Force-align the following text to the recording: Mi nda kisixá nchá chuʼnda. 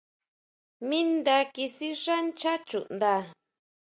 Mi 0.87 0.99
nda 1.11 1.37
kisixá 1.53 2.15
nchá 2.25 2.53
chuʼnda. 2.67 3.13